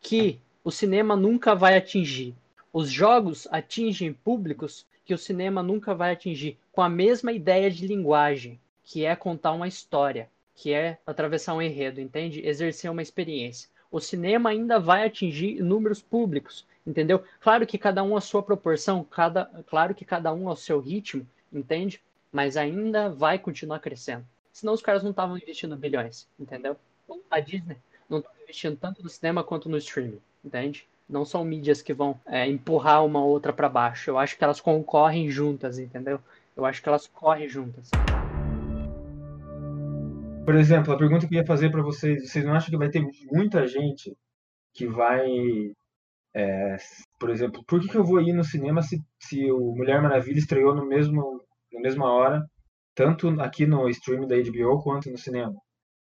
[0.00, 2.34] que o cinema nunca vai atingir.
[2.72, 7.86] Os jogos atingem públicos que o cinema nunca vai atingir, com a mesma ideia de
[7.86, 12.44] linguagem, que é contar uma história, que é atravessar um enredo, entende?
[12.44, 17.22] Exercer uma experiência o cinema ainda vai atingir números públicos, entendeu?
[17.40, 21.26] Claro que cada um a sua proporção, cada, claro que cada um ao seu ritmo,
[21.52, 22.00] entende?
[22.32, 24.24] Mas ainda vai continuar crescendo.
[24.52, 26.76] Senão os caras não estavam investindo bilhões, entendeu?
[27.30, 27.76] A Disney
[28.08, 30.86] não está investindo tanto no cinema quanto no streaming, entende?
[31.08, 34.10] Não são mídias que vão é, empurrar uma outra para baixo.
[34.10, 36.20] Eu acho que elas concorrem juntas, entendeu?
[36.56, 37.90] Eu acho que elas correm juntas.
[40.50, 42.90] Por exemplo, a pergunta que eu ia fazer para vocês, vocês não acham que vai
[42.90, 44.12] ter muita gente
[44.74, 45.24] que vai,
[46.34, 46.76] é,
[47.20, 50.40] por exemplo, por que, que eu vou ir no cinema se, se o Mulher Maravilha
[50.40, 51.40] estreou no mesmo,
[51.72, 52.44] na mesma hora,
[52.96, 55.54] tanto aqui no stream da HBO quanto no cinema?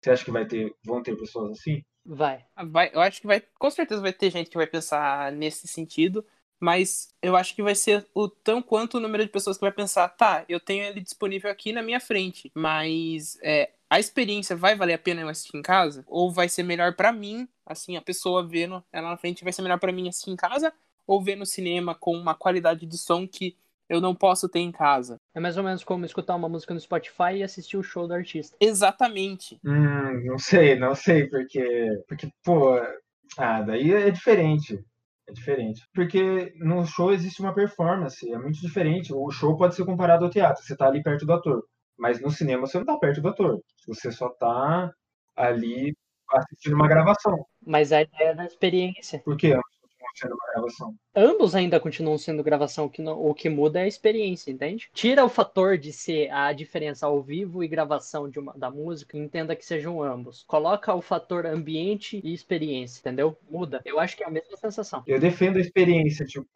[0.01, 1.83] Você acha que vai ter, vão ter pessoas assim?
[2.03, 2.43] Vai.
[2.71, 6.25] Vai, eu acho que vai, com certeza vai ter gente que vai pensar nesse sentido,
[6.59, 9.73] mas eu acho que vai ser o tão quanto o número de pessoas que vai
[9.73, 14.77] pensar, tá, eu tenho ele disponível aqui na minha frente, mas é, a experiência vai
[14.77, 16.05] valer a pena eu assistir em casa?
[16.07, 19.63] Ou vai ser melhor para mim, assim, a pessoa vendo ela na frente vai ser
[19.63, 20.73] melhor para mim assistir em casa?
[21.05, 23.57] Ou ver no cinema com uma qualidade de som que
[23.89, 25.17] eu não posso ter em casa?
[25.35, 28.15] É mais ou menos como escutar uma música no Spotify e assistir o show do
[28.15, 28.57] artista.
[28.61, 29.59] Exatamente.
[29.65, 32.81] Hum, não sei, não sei, porque, porque, pô,
[33.37, 34.79] ah, daí é diferente.
[35.29, 35.83] É diferente.
[35.93, 39.13] Porque no show existe uma performance, é muito diferente.
[39.13, 41.65] O show pode ser comparado ao teatro, você tá ali perto do ator.
[42.01, 43.61] Mas no cinema você não tá perto do ator.
[43.87, 44.93] Você só tá
[45.37, 45.95] ali
[46.33, 47.45] assistindo uma gravação.
[47.65, 49.19] Mas a ideia da experiência.
[49.21, 50.95] Por que ambos continuam sendo uma gravação?
[51.15, 54.89] Ambos ainda continuam sendo gravação, o que, não- o que muda é a experiência, entende?
[54.95, 59.19] Tira o fator de ser a diferença ao vivo e gravação de uma, da música,
[59.19, 60.45] entenda que sejam ambos.
[60.47, 63.37] Coloca o fator ambiente e experiência, entendeu?
[63.51, 63.83] Muda.
[63.85, 65.03] Eu acho que é a mesma sensação.
[65.07, 66.47] Eu defendo a experiência, tipo,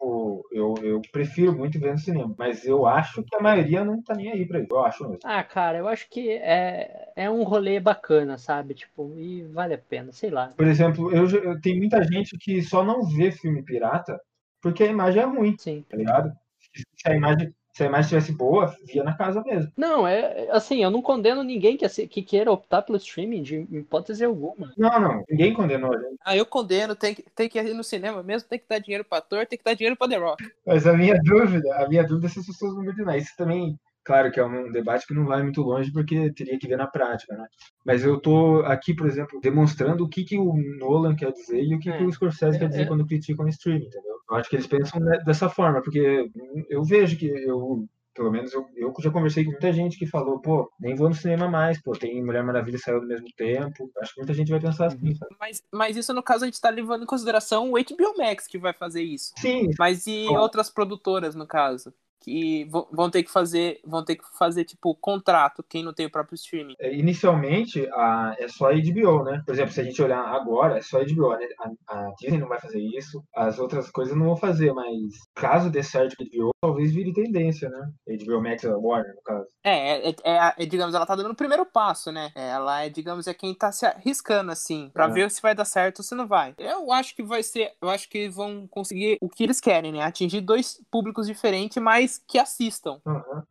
[0.55, 2.33] eu, eu prefiro muito ver no cinema.
[2.37, 4.67] Mas eu acho que a maioria não tá nem aí pra isso.
[4.71, 5.19] Eu acho mesmo.
[5.23, 8.73] Ah, cara, eu acho que é, é um rolê bacana, sabe?
[8.73, 10.53] Tipo, e vale a pena, sei lá.
[10.55, 14.19] Por exemplo, eu, eu tem muita gente que só não vê filme pirata
[14.61, 15.85] porque a imagem é ruim, Sim.
[15.87, 16.31] tá ligado?
[16.73, 19.69] Se a imagem, se a imagem estivesse boa, via na casa mesmo.
[19.75, 24.23] Não, é assim, eu não condeno ninguém que, que queira optar pelo streaming de hipótese
[24.23, 24.71] alguma.
[24.77, 26.15] Não, não, ninguém condenou gente.
[26.23, 29.03] Ah, eu condeno, tem que, tem que ir no cinema mesmo, tem que dar dinheiro
[29.03, 30.49] pra ator, tem que dar dinheiro pra The Rock.
[30.65, 33.17] Mas a minha dúvida, a minha dúvida é se as pessoas vão continuar.
[33.17, 36.67] Isso também, claro que é um debate que não vai muito longe, porque teria que
[36.67, 37.47] ver na prática, né?
[37.83, 41.75] Mas eu tô aqui, por exemplo, demonstrando o que, que o Nolan quer dizer e
[41.75, 42.85] o que, que o Scorsese quer dizer É.
[42.85, 44.15] quando criticam o streaming, entendeu?
[44.29, 46.29] Eu acho que eles pensam ne- dessa forma, porque
[46.69, 47.85] eu vejo que eu.
[48.13, 51.13] Pelo menos eu, eu já conversei com muita gente que falou, pô, nem vou no
[51.15, 53.91] cinema mais, pô, tem Mulher Maravilha saiu ao mesmo tempo.
[53.99, 55.35] Acho que muita gente vai pensar assim, sabe?
[55.37, 58.57] Mas, mas isso, no caso, a gente tá levando em consideração o HBO Max que
[58.57, 59.33] vai fazer isso.
[59.37, 60.43] Sim, Mas e Claro.
[60.43, 61.93] outras produtoras, no caso?
[62.21, 66.11] Que vão ter que fazer, vão ter que fazer tipo contrato, quem não tem o
[66.11, 66.73] próprio streaming.
[66.79, 69.41] É, Inicialmente, a, é só a HBO, né?
[69.45, 71.47] Por exemplo, se a gente olhar agora, é só a HBO, né?
[71.87, 74.95] A, a Disney não vai fazer isso, as outras coisas não vão fazer, mas
[75.35, 77.89] caso dê certo a HBO, talvez vire tendência, né?
[78.25, 79.45] HBO Max é Warner, no caso.
[79.63, 82.31] É, é, é, é, digamos, ela tá dando o primeiro passo, né?
[82.35, 85.09] Ela é, digamos, é quem tá se arriscando, assim, pra É.
[85.09, 86.53] ver se vai dar certo ou se não vai.
[86.57, 90.01] Eu acho que vai ser, eu acho que vão conseguir o que eles querem, né?
[90.01, 92.99] Atingir dois públicos diferentes, mas que assistam.
[93.05, 93.43] Aham.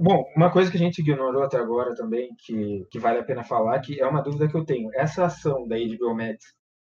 [0.00, 3.44] Bom, uma coisa que a gente ignorou até agora também, que, que vale a pena
[3.44, 4.90] falar, que é uma dúvida que eu tenho.
[4.94, 6.38] Essa ação da HBO Max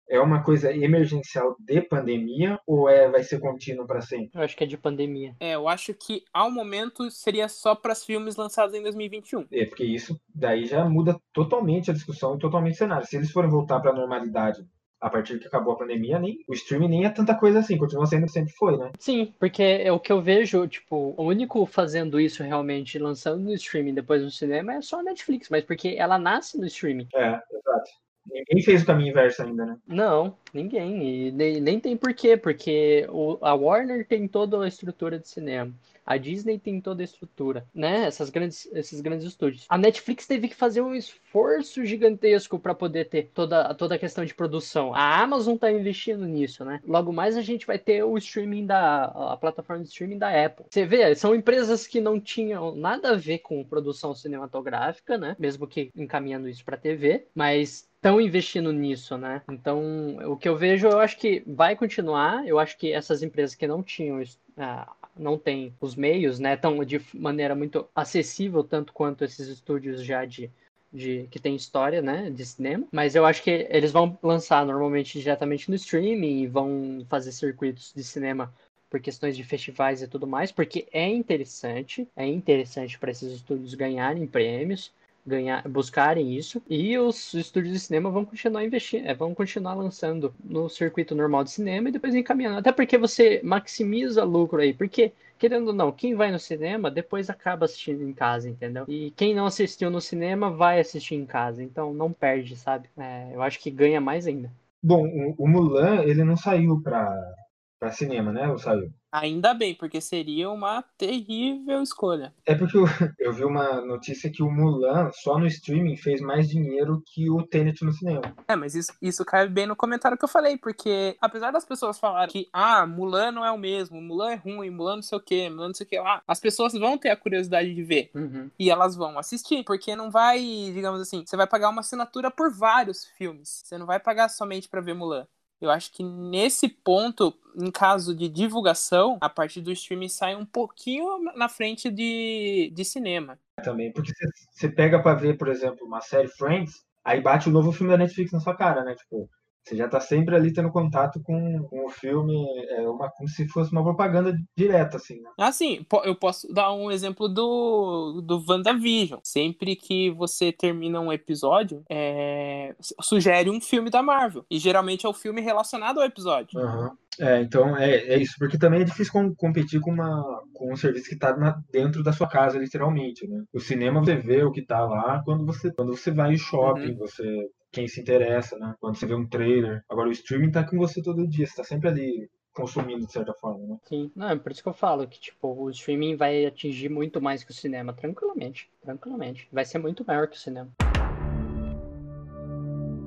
[0.09, 4.31] é uma coisa emergencial de pandemia ou é, vai ser contínuo para sempre?
[4.33, 5.35] Eu acho que é de pandemia.
[5.39, 9.45] É, eu acho que ao momento seria só para os filmes lançados em 2021.
[9.51, 13.05] É, porque isso daí já muda totalmente a discussão e totalmente o cenário.
[13.05, 14.65] Se eles forem voltar para a normalidade
[15.01, 18.05] a partir que acabou a pandemia, nem, o streaming nem é tanta coisa assim, continua
[18.05, 18.91] sendo o que sempre foi, né?
[18.99, 23.53] Sim, porque é o que eu vejo, tipo, o único fazendo isso realmente, lançando no
[23.53, 27.07] streaming depois no cinema, é só a Netflix, mas porque ela nasce no streaming.
[27.15, 27.91] É, exato.
[28.31, 29.77] Ninguém fez o caminho inverso ainda, né?
[29.87, 31.27] Não, ninguém.
[31.27, 35.73] E nem, nem tem porquê, porque o, a Warner tem toda a estrutura de cinema.
[36.09, 38.05] A Disney tem toda a estrutura, né?
[38.05, 39.67] Essas grandes, esses grandes estúdios.
[39.69, 44.25] A Netflix teve que fazer um esforço gigantesco para poder ter toda, toda a questão
[44.25, 44.91] de produção.
[44.95, 46.81] A Amazon tá investindo nisso, né?
[46.83, 50.65] Logo mais a gente vai ter o streaming da a plataforma de streaming da Apple.
[50.67, 55.35] Você vê, são empresas que não tinham nada a ver com produção cinematográfica, né?
[55.37, 59.41] Mesmo que encaminhando isso para TV, mas estão investindo nisso, né?
[59.49, 62.47] Então, o que eu vejo, eu acho que vai continuar.
[62.47, 64.23] Eu acho que essas empresas que não tinham,
[64.57, 64.89] ah,
[65.19, 66.53] não têm os meios, né?
[66.53, 70.49] Estão de maneira muito acessível, tanto quanto esses estúdios já de,
[70.91, 72.29] de que tem história, né?
[72.29, 72.87] De cinema.
[72.91, 77.93] Mas eu acho que eles vão lançar normalmente diretamente no streaming e vão fazer circuitos
[77.93, 78.53] de cinema
[78.89, 83.75] por questões de festivais e tudo mais, porque é interessante, é interessante para esses estúdios
[83.75, 84.91] ganharem prêmios
[85.29, 86.61] ganhar, buscarem isso.
[86.69, 91.43] E os estúdios de cinema vão continuar investindo, é, vão continuar lançando no circuito normal
[91.43, 92.57] de cinema e depois encaminhando.
[92.57, 94.73] Até porque você maximiza lucro aí.
[94.73, 98.85] Porque, querendo ou não, quem vai no cinema depois acaba assistindo em casa, entendeu?
[98.87, 101.63] E quem não assistiu no cinema vai assistir em casa.
[101.63, 102.89] Então não perde, sabe?
[102.97, 104.51] É, eu acho que ganha mais ainda.
[104.81, 105.05] Bom,
[105.37, 108.47] o, Mulan, ele não saiu pra cinema, né?
[108.49, 108.91] Ou saiu?
[109.11, 112.33] Ainda bem, porque seria uma terrível escolha.
[112.45, 112.83] É porque eu,
[113.17, 117.41] eu vi uma notícia que o Mulan, só no streaming, fez mais dinheiro que o
[117.41, 118.21] Tenet no cinema.
[118.47, 121.99] É, mas isso, isso cai bem no comentário que eu falei, porque apesar das pessoas
[121.99, 125.21] falarem que, ah, Mulan não é o mesmo, Mulan é ruim, Mulan não sei o
[125.21, 128.11] que, Mulan não sei o que lá, as pessoas vão ter a curiosidade de ver.
[128.13, 128.49] Uhum.
[128.59, 130.39] E elas vão assistir, porque não vai,
[130.73, 133.63] digamos assim, você vai pagar uma assinatura por vários filmes.
[133.65, 135.25] Você não vai pagar somente pra ver Mulan.
[135.61, 140.45] Eu acho que nesse ponto, em caso de divulgação, a partir do streaming sai um
[140.45, 143.37] pouquinho na frente de, de cinema.
[143.63, 144.13] Também, porque
[144.51, 147.97] você- pega pra ver, por exemplo, uma série Friends, aí bate o novo filme da
[147.97, 148.95] Netflix na sua cara, né?
[148.95, 149.29] Tipo,
[149.63, 152.33] você já tá sempre ali tendo contato com, com o filme,
[152.69, 155.29] é uma, como se fosse uma propaganda direta, assim, né?
[155.37, 159.19] Assim, po- eu posso dar um exemplo do, do WandaVision.
[159.23, 164.45] Sempre que você termina um episódio, é, sugere um filme da Marvel.
[164.49, 166.59] E geralmente é o filme relacionado ao episódio.
[166.59, 166.91] Aham.
[167.19, 170.75] É, então é, é isso, porque também é difícil com- competir com, uma, com um
[170.77, 171.33] serviço que está
[171.69, 173.43] dentro da sua casa, literalmente, né?
[173.51, 176.95] O cinema você vê o que tá lá quando você, quando você vai em shopping,
[176.95, 177.25] você
[177.71, 178.73] quem se interessa, né?
[178.79, 179.83] Quando você vê um trailer.
[179.89, 183.33] Agora o streaming tá com você todo dia, você tá sempre ali consumindo de certa
[183.33, 183.77] forma, né?
[183.83, 187.21] Sim, não, é por isso que eu falo que, tipo, o streaming vai atingir muito
[187.21, 189.47] mais que o cinema, tranquilamente, tranquilamente.
[189.51, 190.69] Vai ser muito maior que o cinema.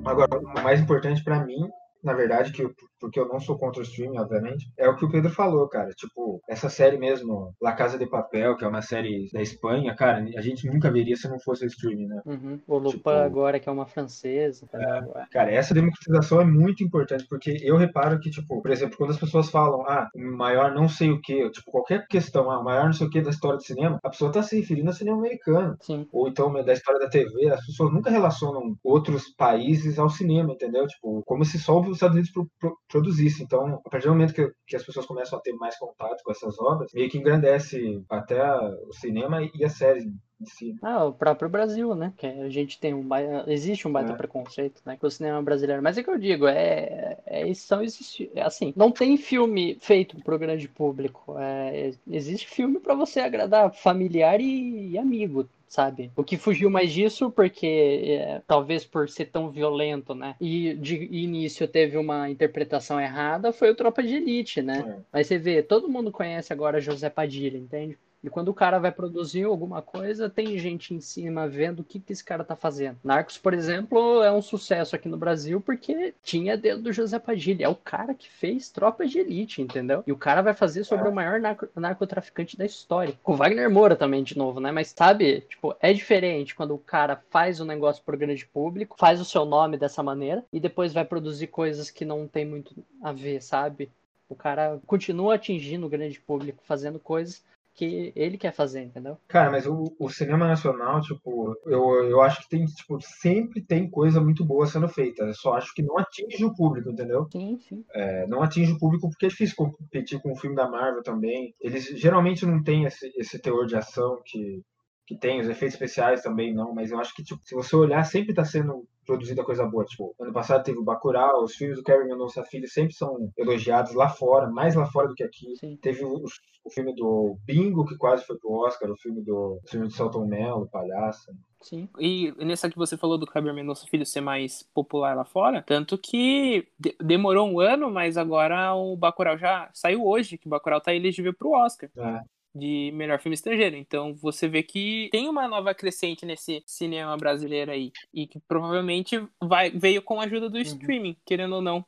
[0.05, 1.69] Agora, o mais importante pra mim,
[2.03, 5.05] na verdade, que eu- porque eu não sou contra o streaming, obviamente, é o que
[5.05, 5.91] o Pedro falou, cara.
[5.91, 10.25] Tipo, essa série mesmo, La Casa de Papel, que é uma série da Espanha, cara,
[10.37, 12.23] a gente nunca veria se não fosse o streaming, né?
[12.25, 12.61] Uhum.
[12.69, 15.13] O Lupin Tipo- agora, que é uma francesa, entendeu?
[15.33, 19.19] Cara, essa democratização é muito importante, porque eu reparo que, tipo, por exemplo, quando as
[19.19, 23.09] pessoas falam, ah, maior não sei o que, tipo, qualquer questão, ah, maior não sei
[23.09, 25.77] o que da história do cinema, a pessoa tá se referindo ao cinema americano.
[25.81, 26.07] Sim.
[26.13, 30.87] Ou então da história da TV, as pessoas nunca relacionam outros países ao cinema, entendeu?
[30.87, 33.45] Tipo, como se só os Estados Unidos pro- pro- produzissem.
[33.45, 36.31] Então, a partir do momento que, que as pessoas começam a ter mais contato com
[36.31, 38.41] essas obras, meio que engrandece até
[38.87, 40.77] o cinema e a série em si.
[40.83, 42.13] Ah, o próprio Brasil, né?
[42.17, 44.17] Que a gente tem um baita, existe um baita É.
[44.17, 45.83] preconceito, né, com o cinema brasileiro.
[45.83, 50.17] Mas é que eu digo, é, é são existe, é assim, não tem filme feito
[50.23, 51.39] pro grande público.
[51.39, 55.49] É, existe filme pra você agradar familiar e, e amigo.
[55.73, 56.13] Sabe?
[56.15, 60.37] O que fugiu mais disso, porque é, talvez por ser tão violento, né?
[60.39, 64.85] E de início teve uma interpretação errada, foi o Tropa de Elite, né?
[64.87, 65.03] É.
[65.11, 67.97] Mas você vê, todo mundo conhece agora José Padilha, entende?
[68.23, 71.99] E quando o cara vai produzir alguma coisa, tem gente em cima vendo o que,
[71.99, 72.99] que esse cara tá fazendo.
[73.03, 77.65] Narcos, por exemplo, é um sucesso aqui no Brasil porque tinha dedo do José Padilha.
[77.65, 80.05] É o cara que fez Tropa de Elite, entendeu?
[80.07, 83.15] E o cara vai fazer sobre o maior narco- narcotraficante da história.
[83.23, 84.71] Com Wagner Moura também, de novo, né?
[84.71, 89.21] Mas sabe, tipo, é diferente quando o cara faz um negócio pro grande público, faz
[89.21, 93.13] o seu nome dessa maneira e depois vai produzir coisas que não tem muito a
[93.13, 93.91] ver, sabe?
[94.29, 97.43] O cara continua atingindo o grande público, fazendo coisas
[97.75, 99.17] que ele quer fazer, entendeu?
[99.27, 103.89] Cara, mas o, o cinema nacional, tipo, eu, eu acho que tem, tipo, sempre tem
[103.89, 105.25] coisa muito boa sendo feita.
[105.25, 107.27] Eu só acho que não atinge o público, entendeu?
[107.33, 107.85] Sim, sim.
[107.95, 111.55] É, não atinge o público porque é difícil competir com o filme da Marvel também.
[111.61, 114.63] Eles geralmente não têm esse, esse teor de ação que,
[115.07, 118.05] que tem, os efeitos especiais também não, mas eu acho que, tipo, se você olhar,
[118.05, 119.85] sempre tá sendo produzida coisa boa.
[119.85, 123.95] Tipo, ano passado teve o Bacurau, os filmes do Kevin Mendonça Filho sempre são elogiados
[123.95, 125.57] lá fora, mais lá fora do que aqui.
[125.57, 125.77] Sim.
[125.77, 126.23] Teve o,
[126.65, 129.93] o filme do Bingo, que quase foi pro Oscar, o filme do, o filme do
[129.93, 131.35] Celton Mello, Palhaça.
[131.61, 131.89] Sim.
[131.99, 135.97] E nessa que você falou do Kleber Mendonça Filho ser mais popular lá fora, tanto
[135.97, 140.81] que de- demorou um ano, mas agora o Bacurau já saiu hoje, que o Bacurau
[140.81, 141.89] tá elegível pro Oscar.
[141.97, 142.21] É.
[142.55, 143.77] De melhor filme estrangeiro.
[143.77, 147.93] Então você vê que tem uma nova crescente nesse cinema brasileiro aí.
[148.13, 151.85] E que provavelmente vai, veio com a ajuda do streaming, querendo ou não.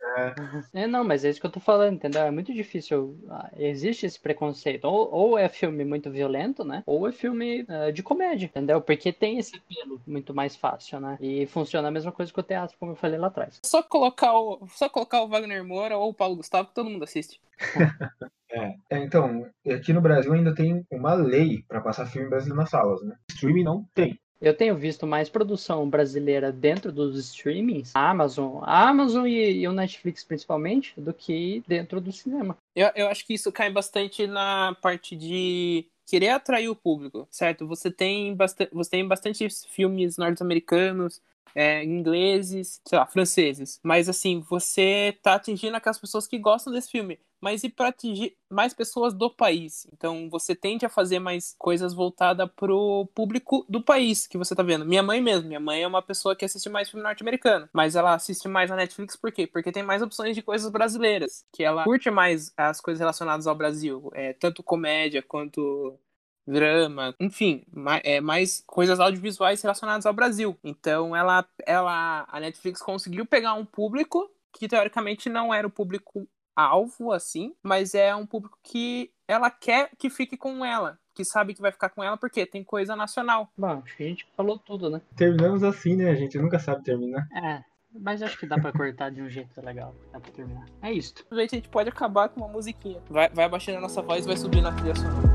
[0.72, 2.22] É, não, mas é isso que eu tô falando, entendeu?
[2.22, 3.18] É muito difícil.
[3.28, 4.84] ah, Existe esse preconceito.
[4.84, 6.82] Ou, ou é filme muito violento, né?
[6.86, 8.80] Ou é filme ah, de comédia, entendeu?
[8.80, 11.18] Porque tem esse apelo muito mais fácil, né?
[11.20, 13.60] E funciona a mesma coisa que o teatro, como eu falei lá atrás.
[13.64, 17.04] Só colocar o, só colocar o Wagner Moura ou o Paulo Gustavo que todo mundo
[17.04, 17.40] assiste.
[18.54, 22.70] É, é, então, aqui no Brasil ainda tem uma lei para passar filme brasileiro nas
[22.70, 23.16] salas, né?
[23.28, 24.16] Streaming não tem.
[24.40, 29.66] Eu tenho visto mais produção brasileira dentro dos streamings, a Amazon, a Amazon e, e
[29.66, 32.56] o Netflix principalmente, do que dentro do cinema.
[32.76, 37.66] Eu, eu acho que isso cai bastante na parte de querer atrair o público, certo?
[37.66, 41.20] Você tem, você tem bastante filmes norte-americanos,
[41.54, 43.80] é, ingleses, sei lá, franceses.
[43.82, 47.18] Mas assim, você tá atingindo aquelas pessoas que gostam desse filme.
[47.44, 49.86] Mas e para atingir mais pessoas do país?
[49.92, 54.62] Então você tende a fazer mais coisas voltadas pro público do país que você tá
[54.62, 54.86] vendo.
[54.86, 57.68] Minha mãe mesmo, minha mãe é uma pessoa que assiste mais filme norte-americano.
[57.70, 59.46] Mas ela assiste mais a Netflix por quê?
[59.46, 61.44] Porque tem mais opções de coisas brasileiras.
[61.52, 64.10] Que ela curte mais as coisas relacionadas ao Brasil.
[64.14, 65.98] É, tanto comédia quanto
[66.46, 67.64] drama, enfim,
[68.02, 70.56] é, mais coisas audiovisuais relacionadas ao Brasil.
[70.62, 76.28] Então ela, ela, a Netflix conseguiu pegar um público que teoricamente não era o público
[76.54, 81.54] alvo assim, mas é um público que ela quer que fique com ela, que sabe
[81.54, 83.48] que vai ficar com ela porque tem coisa nacional.
[83.56, 85.00] Bom, acho que a gente falou tudo, né?
[85.16, 86.10] Terminamos assim, né?
[86.10, 87.26] A gente nunca sabe terminar.
[87.34, 89.94] É, mas acho que dá pra cortar de um jeito legal.
[90.12, 90.66] Dá pra terminar.
[90.82, 91.14] É isso.
[91.30, 93.00] A gente pode acabar com uma musiquinha.
[93.08, 95.33] Vai, vai abaixando a nossa voz e vai subindo a trilha sonora.